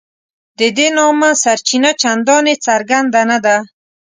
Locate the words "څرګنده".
2.65-3.21